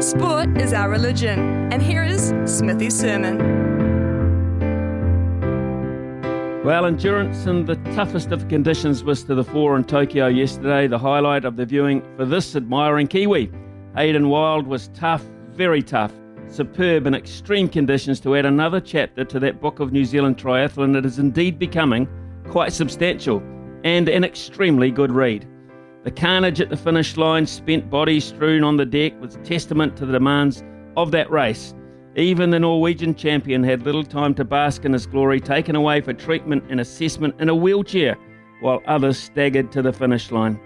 Sport 0.00 0.56
is 0.56 0.72
our 0.72 0.88
religion. 0.88 1.72
And 1.72 1.82
here 1.82 2.04
is 2.04 2.32
Smithy's 2.44 2.96
sermon. 2.96 3.36
Well, 6.64 6.86
endurance 6.86 7.46
in 7.46 7.64
the 7.64 7.74
toughest 7.96 8.30
of 8.30 8.46
conditions 8.46 9.02
was 9.02 9.24
to 9.24 9.34
the 9.34 9.42
fore 9.42 9.76
in 9.76 9.82
Tokyo 9.82 10.28
yesterday. 10.28 10.86
The 10.86 10.98
highlight 10.98 11.44
of 11.44 11.56
the 11.56 11.66
viewing 11.66 12.02
for 12.16 12.24
this 12.24 12.54
admiring 12.54 13.08
Kiwi. 13.08 13.50
Hayden 13.96 14.28
Wilde 14.28 14.68
was 14.68 14.86
tough, 14.94 15.24
very 15.50 15.82
tough, 15.82 16.12
superb 16.46 17.08
in 17.08 17.14
extreme 17.14 17.68
conditions 17.68 18.20
to 18.20 18.36
add 18.36 18.46
another 18.46 18.80
chapter 18.80 19.24
to 19.24 19.40
that 19.40 19.60
book 19.60 19.80
of 19.80 19.90
New 19.90 20.04
Zealand 20.04 20.38
triathlon 20.38 20.92
that 20.92 21.06
is 21.06 21.18
indeed 21.18 21.58
becoming 21.58 22.06
quite 22.48 22.72
substantial 22.72 23.42
and 23.82 24.08
an 24.08 24.22
extremely 24.22 24.92
good 24.92 25.10
read. 25.10 25.44
The 26.04 26.10
carnage 26.12 26.60
at 26.60 26.70
the 26.70 26.76
finish 26.76 27.16
line, 27.16 27.46
spent 27.46 27.90
bodies 27.90 28.24
strewn 28.24 28.62
on 28.62 28.76
the 28.76 28.86
deck, 28.86 29.20
was 29.20 29.38
testament 29.42 29.96
to 29.96 30.06
the 30.06 30.12
demands 30.12 30.62
of 30.96 31.10
that 31.10 31.30
race. 31.30 31.74
Even 32.16 32.50
the 32.50 32.58
Norwegian 32.58 33.14
champion 33.14 33.62
had 33.62 33.82
little 33.82 34.04
time 34.04 34.34
to 34.34 34.44
bask 34.44 34.84
in 34.84 34.92
his 34.92 35.06
glory, 35.06 35.40
taken 35.40 35.76
away 35.76 36.00
for 36.00 36.12
treatment 36.12 36.64
and 36.70 36.80
assessment 36.80 37.34
in 37.40 37.48
a 37.48 37.54
wheelchair, 37.54 38.16
while 38.60 38.80
others 38.86 39.18
staggered 39.18 39.70
to 39.72 39.82
the 39.82 39.92
finish 39.92 40.30
line. 40.30 40.58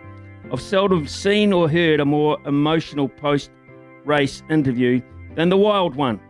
I've 0.53 0.61
seldom 0.61 1.07
seen 1.07 1.53
or 1.53 1.69
heard 1.69 2.01
a 2.01 2.05
more 2.05 2.39
emotional 2.47 3.09
post 3.09 3.51
race 4.05 4.43
interview 4.51 5.01
than 5.35 5.49
the 5.49 5.57
Wilde 5.57 5.95
one. 5.95 6.21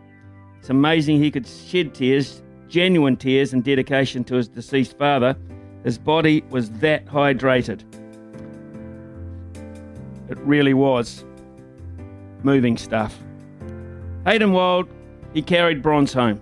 It's 0.59 0.69
amazing 0.69 1.21
he 1.21 1.29
could 1.31 1.45
shed 1.45 1.93
tears, 1.93 2.41
genuine 2.69 3.17
tears, 3.17 3.51
and 3.53 3.63
dedication 3.63 4.23
to 4.25 4.35
his 4.35 4.47
deceased 4.47 4.97
father. 4.97 5.35
His 5.83 5.97
body 5.97 6.43
was 6.49 6.69
that 6.79 7.05
hydrated. 7.05 7.83
It 10.29 10.37
really 10.39 10.73
was 10.73 11.25
moving 12.43 12.77
stuff. 12.77 13.17
Hayden 14.25 14.53
Wilde, 14.53 14.87
he 15.33 15.41
carried 15.41 15.81
bronze 15.81 16.13
home. 16.13 16.41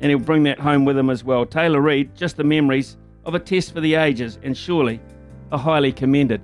And 0.00 0.10
he'll 0.10 0.18
bring 0.18 0.44
that 0.44 0.58
home 0.58 0.84
with 0.84 0.96
him 0.96 1.10
as 1.10 1.24
well. 1.24 1.44
Tayler 1.44 1.82
Reid, 1.82 2.14
just 2.14 2.36
the 2.36 2.44
memories 2.44 2.96
of 3.24 3.34
a 3.34 3.38
test 3.38 3.72
for 3.72 3.80
the 3.80 3.94
ages, 3.94 4.38
and 4.42 4.56
surely 4.56 5.00
a 5.52 5.58
highly 5.58 5.92
commended 5.92 6.40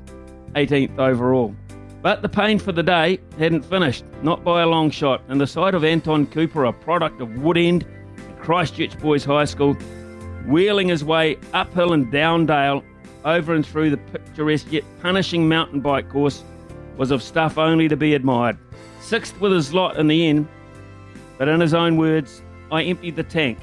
18th 0.54 0.98
overall. 0.98 1.54
But 2.02 2.22
the 2.22 2.28
pain 2.28 2.58
for 2.58 2.72
the 2.72 2.82
day 2.82 3.18
hadn't 3.38 3.64
finished, 3.64 4.04
not 4.22 4.44
by 4.44 4.62
a 4.62 4.66
long 4.66 4.90
shot, 4.90 5.22
and 5.28 5.40
the 5.40 5.46
sight 5.46 5.74
of 5.74 5.84
Anton 5.84 6.26
Cooper, 6.26 6.66
a 6.66 6.72
product 6.72 7.20
of 7.20 7.28
Woodend, 7.30 7.84
Christchurch 8.38 8.98
Boys 9.00 9.24
High 9.24 9.46
School, 9.46 9.76
wheeling 10.46 10.88
his 10.88 11.04
way 11.04 11.38
uphill 11.52 11.92
and 11.92 12.10
down 12.10 12.46
dale 12.46 12.82
over 13.24 13.54
and 13.54 13.66
through 13.66 13.90
the 13.90 13.96
picturesque 13.96 14.70
yet 14.70 14.84
punishing 15.00 15.48
mountain 15.48 15.80
bike 15.80 16.08
course 16.08 16.44
was 16.96 17.10
of 17.10 17.22
stuff 17.22 17.58
only 17.58 17.88
to 17.88 17.96
be 17.96 18.14
admired. 18.14 18.56
Sixth 19.00 19.38
with 19.40 19.52
his 19.52 19.74
lot 19.74 19.96
in 19.98 20.06
the 20.06 20.26
end, 20.26 20.48
but 21.38 21.48
in 21.48 21.60
his 21.60 21.74
own 21.74 21.96
words, 21.96 22.42
I 22.70 22.84
emptied 22.84 23.16
the 23.16 23.22
tank. 23.22 23.58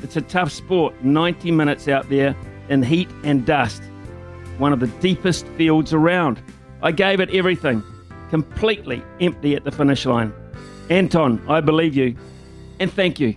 It's 0.00 0.16
a 0.16 0.22
tough 0.22 0.52
sport, 0.52 0.94
90 1.04 1.50
minutes 1.50 1.88
out 1.88 2.08
there 2.08 2.36
in 2.68 2.82
heat 2.82 3.08
and 3.24 3.44
dust, 3.44 3.82
one 4.58 4.72
of 4.72 4.80
the 4.80 4.86
deepest 4.86 5.46
fields 5.48 5.92
around. 5.92 6.40
I 6.82 6.92
gave 6.92 7.20
it 7.20 7.30
everything, 7.30 7.82
completely 8.30 9.02
empty 9.20 9.54
at 9.56 9.64
the 9.64 9.72
finish 9.72 10.06
line. 10.06 10.32
Anton, 10.90 11.44
I 11.48 11.60
believe 11.60 11.96
you, 11.96 12.16
and 12.78 12.92
thank 12.92 13.18
you. 13.18 13.36